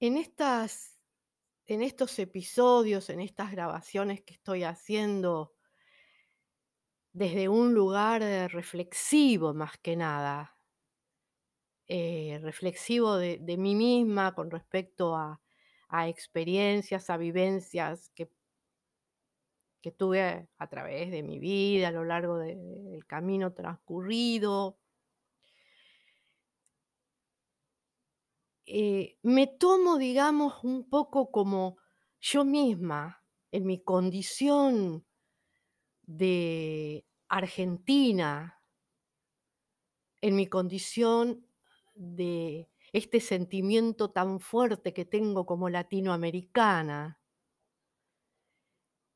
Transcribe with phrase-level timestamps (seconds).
[0.00, 0.96] En estas
[1.66, 5.54] en estos episodios, en estas grabaciones que estoy haciendo
[7.12, 10.58] desde un lugar, eh, reflexivo más que nada
[11.88, 15.40] eh, reflexivo de mí misma con respecto a
[16.08, 18.30] experiencias, a vivencias que
[19.82, 24.78] que tuve a través de mi vida, a lo largo de del camino transcurrido.
[28.70, 31.78] Eh, me tomo, digamos, un poco como
[32.20, 35.06] yo misma, en mi condición
[36.02, 38.58] de argentina
[40.20, 41.46] en mi condición
[41.94, 47.20] de este sentimiento tan fuerte que tengo como latinoamericana.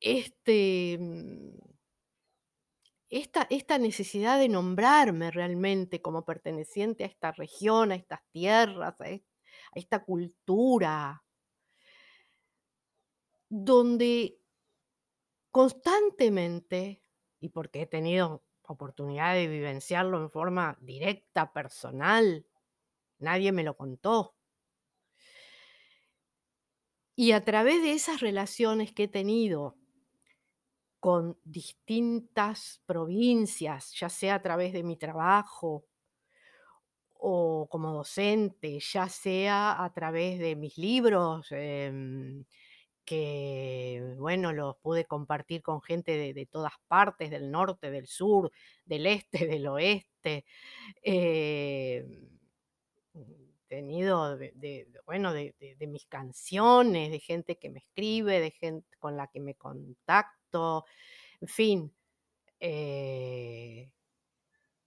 [0.00, 1.74] Este, mm
[3.10, 9.06] esta esta necesidad de nombrarme realmente como perteneciente a esta región, a estas tierras, a
[9.74, 11.24] esta cultura
[13.48, 14.40] donde
[15.50, 17.02] constantemente,
[17.40, 22.46] y porque he tenido oportunidad de vivenciarlo en forma directa, personal,
[23.18, 24.34] nadie me lo contó.
[27.14, 29.76] Y a través de esas relaciones que he tenido
[30.98, 35.84] con distintas provincias, ya sea a través de mi trabajo
[37.26, 42.44] o como docente, ya sea a través de mis libros, em,
[43.04, 48.52] que, bueno, los pude compartir con gente de todas partes, del norte, del sur,
[48.84, 50.44] del este, del oeste,
[51.02, 52.28] em,
[53.68, 55.54] tenido de bueno, de
[55.88, 60.84] mis canciones, de gente que me escribe, de gente con la que me contacto,
[61.40, 61.94] en fin,
[62.60, 63.90] eh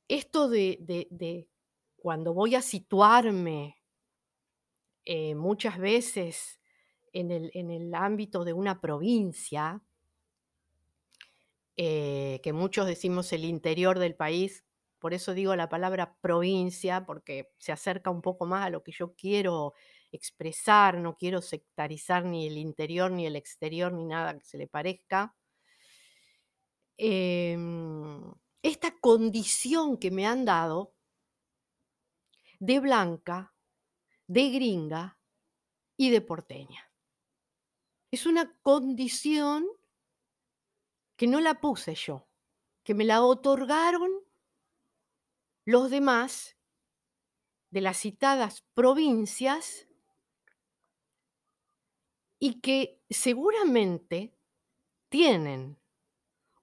[0.10, 1.48] esto de
[1.98, 3.78] cuando voy a situarme
[5.06, 6.60] eh, muchas veces
[7.14, 9.82] en el en el ámbito de una provincia
[11.80, 14.66] eh, que muchos decimos el interior del país,
[14.98, 18.92] por eso digo la palabra provincia, porque se acerca un poco más a lo que
[18.92, 19.74] yo quiero
[20.12, 24.68] expresar, no quiero sectarizar ni el interior, ni el exterior, ni nada que se le
[24.68, 25.36] parezca.
[26.98, 28.24] Em,
[28.64, 30.96] esta condición que me han dado
[32.60, 33.54] de blanca,
[34.28, 35.20] de gringa
[35.96, 36.92] y de porteña.
[38.12, 39.68] Es una condición
[41.16, 42.28] que no la puse yo,
[42.84, 44.12] que me la otorgaron
[45.66, 46.56] los demás
[47.72, 49.88] de las citadas provincias
[52.40, 54.38] y que seguramente
[55.10, 55.80] tienen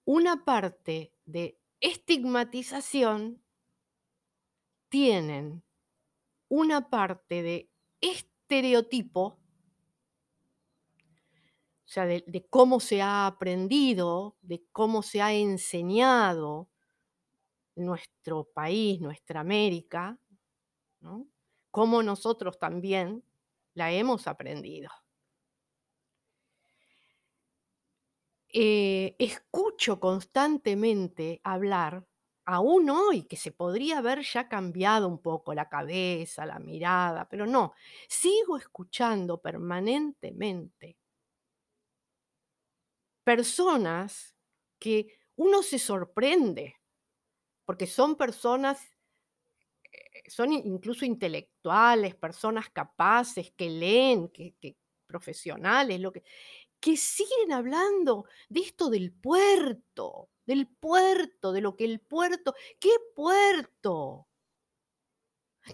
[0.04, 3.42] una parte de estigmatización
[4.88, 5.64] tienen
[6.54, 7.70] una parte de
[8.00, 9.38] estereotipo
[11.86, 16.68] o sea, de cómo se ha aprendido, de cómo se ha enseñado
[17.76, 20.18] nuestro país, nuestra América.
[21.70, 23.22] Cómo nosotros también
[23.74, 24.90] la hemos aprendido.
[28.48, 32.06] Eh, escucho constantemente hablar,
[32.46, 37.46] aún hoy, que se podría haber ya cambiado un poco la cabeza, la mirada, pero
[37.46, 37.74] no,
[38.08, 40.96] sigo escuchando permanentemente
[43.24, 44.36] personas
[44.78, 46.76] que uno se sorprende,
[47.64, 48.80] porque son personas,
[49.92, 54.76] eh, son incluso intelectuales, personas capaces, que leen, que que
[55.06, 56.22] profesionales, lo que
[56.80, 62.90] que siguen hablando de esto del puerto, del puerto, de lo que el puerto ¿qué
[63.14, 64.26] puerto?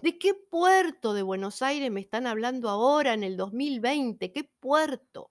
[0.01, 4.31] ¿De qué puerto de Buenos Aires me están hablando ahora en el 2020?
[4.31, 5.29] ¿Qué puerto?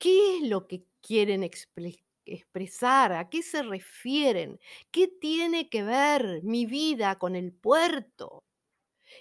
[0.00, 3.12] ¿Qué es lo que quieren expresar?
[3.12, 4.58] ¿A qué se refieren?
[4.90, 8.44] ¿Qué tiene que ver mi vida con el puerto?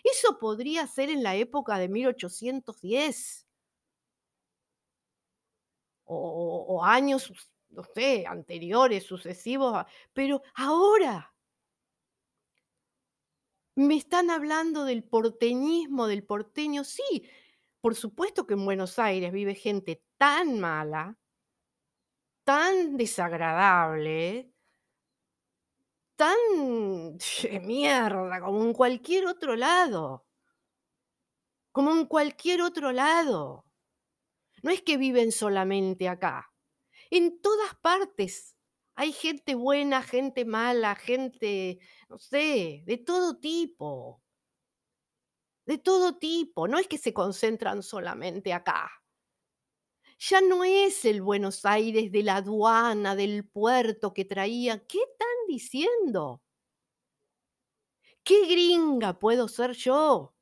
[0.04, 3.46] Eso podría ser en la época de 1810.
[6.06, 6.18] O
[6.76, 7.32] o años,
[7.72, 11.34] no sé, anteriores, sucesivos pero ahora
[13.76, 16.84] me están hablando del porteñismo, del porteño.
[16.84, 17.30] Sí,
[17.80, 21.18] por supuesto que en Buenos Aires vive gente tan mala
[22.44, 24.52] tan desagradable
[26.16, 26.38] tan
[27.44, 30.26] de mierda, como en cualquier otro lado.
[31.72, 33.66] Como en cualquier otro lado.
[34.62, 36.51] No es que viven solamente acá.
[37.12, 38.56] En todas partes
[38.96, 41.80] hay gente buena, gente mala, gente,
[42.10, 44.22] no sé, de todo tipo.
[45.66, 48.92] de todo tipo, no es que se concentran solamente acá.
[50.20, 54.80] Ya no es el Buenos Aires de la aduana, del puerto que traía.
[54.88, 56.42] ¿Qué están diciendo?
[58.24, 60.34] ¿Qué gringa puedo ser yo?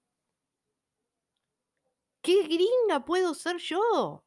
[2.22, 4.24] ¿Qué gringa puedo ser yo?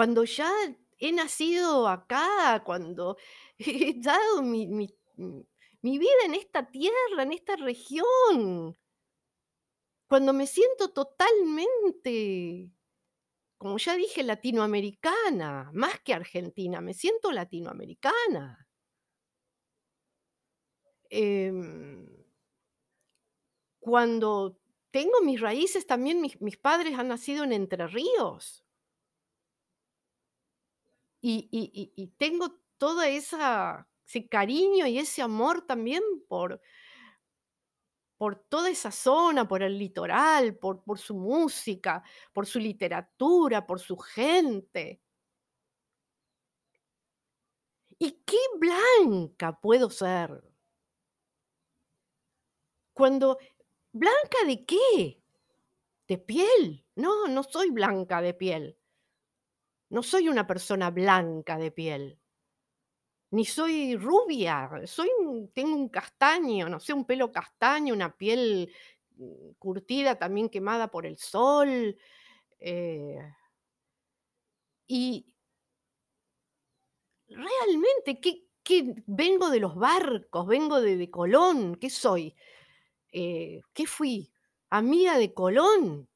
[0.00, 0.50] Cuando ya
[0.96, 3.18] he nacido acá, cuando
[3.58, 4.66] he dado mi
[5.82, 8.78] mi vida en esta tierra, en esta región.
[10.08, 12.72] Cuando me siento totalmente,
[13.58, 18.66] como ya dije, latinoamericana, más que argentina, me siento latinoamericana.
[21.10, 22.06] Em,
[23.78, 24.58] cuando
[24.90, 28.64] tengo mis raíces, también mis mis padres han nacido en Entre Ríos.
[31.22, 32.60] Y tengo
[33.06, 36.60] esa ese cariño y ese amor también por
[38.18, 42.02] por toda esa zona, por el litoral, por por su música,
[42.32, 45.00] por su literatura, por su gente.
[47.98, 50.42] ¿Y qué blanca puedo ser?
[52.94, 53.38] Cuando
[53.92, 55.22] ¿blanca de qué?
[56.08, 56.84] ¿De piel?
[56.96, 58.79] No, no soy blanca de piel.
[59.90, 62.18] No soy una persona blanca de piel.
[63.32, 65.08] Ni soy rubia, soy
[65.54, 68.72] tengo un castaño, no sé, un pelo castaño, una piel,
[69.16, 71.96] mm, curtida, también quemada por el sol,
[72.60, 73.18] eh
[74.88, 75.24] y
[77.28, 78.44] realmente, ¿qué?
[79.06, 82.34] Vengo de los barcos, vengo de de Colón, ¿qué soy?
[83.12, 84.32] Eh, ¿qué fui?
[84.70, 86.09] ¿Amiga de Colón?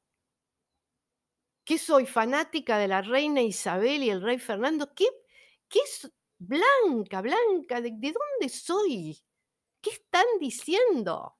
[1.65, 2.05] ¿Qué soy?
[2.05, 4.93] ¿Fanática de la reina Isabel y el rey Fernando?
[4.93, 5.05] ¿Qué
[5.67, 6.07] qué s
[6.37, 9.19] blanca, blanca, ¿de de dónde soy?
[9.81, 11.35] ¿Qué están diciendo?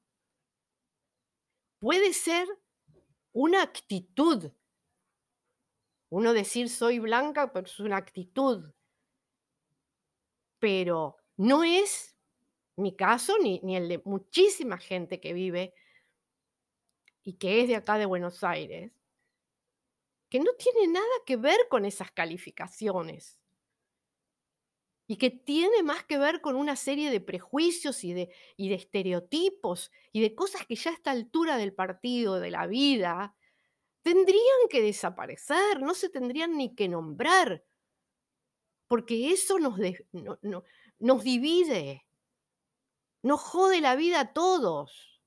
[1.82, 2.48] Puede ser
[3.34, 4.52] una actitud.
[6.12, 8.72] Uno decir soy blanca, pero es una actitud.
[10.62, 12.16] Pero no es
[12.78, 15.74] mi caso, ni ni el de muchísima gente que vive
[17.24, 18.92] y que es de acá de Buenos Aires
[20.36, 23.40] que no tiene nada que ver con esas calificaciones.
[25.08, 28.76] Y que tiene más que ver con una serie de prejuicios y de y de
[28.76, 33.34] estereotipos, y de cosas que ya a esta altura del partido, de la vida,
[34.02, 37.64] tendrían que desaparecer, no se tendrían ni que nombrar.
[38.88, 40.66] Porque eso nos de no no
[41.00, 42.06] nos divide.
[43.24, 45.22] Nos jode la vida a todos.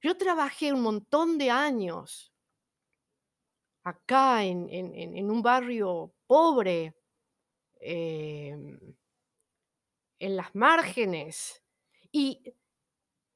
[0.00, 2.29] Yo trabajé un montón de años
[3.84, 6.94] acá en en un barrio pobre,
[7.80, 8.78] em
[10.20, 11.62] en las márgenes,
[12.12, 12.42] y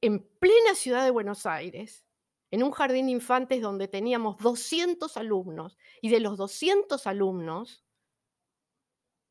[0.01, 2.05] en plena ciudad de Buenos Aires,
[2.51, 7.81] en un jardín de infantes donde teníamos 200 alumnos, y de los 200 alumnos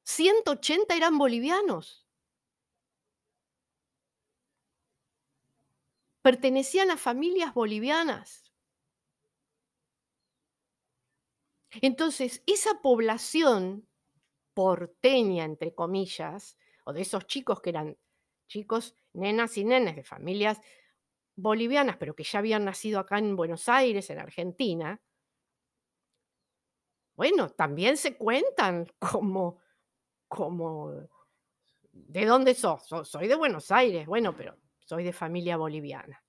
[0.06, 2.04] 180 eran bolivianos.
[6.24, 8.43] Pertenecían a familias bolivianas.
[11.82, 13.88] Entonces, esa población
[14.54, 17.98] "porteña", entre comillas, o de esos chicos que eran
[18.48, 20.60] chicos, nenas y nenes de familias
[21.36, 25.00] bolivianas, pero que ya habían nacido acá en Buenos Aires, en Argentina
[27.16, 29.58] bueno, también se cuentan como
[30.28, 30.92] como
[31.92, 32.86] ¿de dónde sos?
[32.86, 34.56] "So soy de Buenos Aires", bueno, pero
[34.86, 36.22] soy de familia boliviana.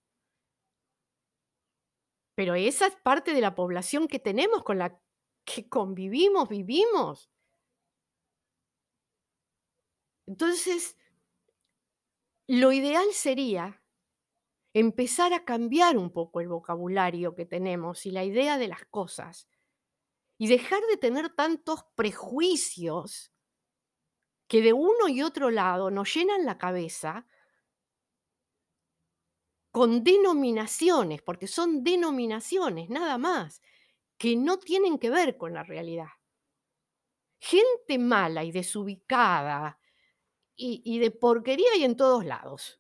[2.36, 5.00] Pero esa es parte de la población que tenemos, con la
[5.46, 7.30] que convivimos, vivimos.
[10.28, 10.98] Entonces
[12.48, 13.82] lo ideal sería
[14.74, 19.48] empezar a cambiar un poco el vocabulario que tenemos y la idea de las cosas,
[20.38, 23.32] y dejar de tener tantos prejuicios
[24.48, 27.26] que de uno y otro lado nos llenan la cabeza
[29.72, 33.62] con denominaciones, porque son denominaciones, nada más,
[34.26, 36.08] que no tienen que ver con la realidad.
[37.40, 39.80] Gente mala y desubicada,
[40.56, 42.80] y de porquería hay en todos lados.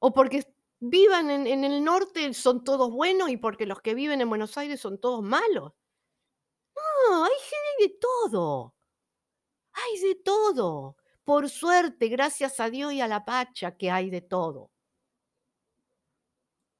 [0.00, 4.20] O porque vivan en en el norte son todos buenos, y porque los que viven
[4.20, 5.74] en Buenos Aires son todos malos.
[6.76, 8.74] No, hay gen de todo.
[9.72, 10.96] Hay de todo.
[11.22, 14.72] Por suerte, gracias a Dios y a la Pacha, que hay de todo.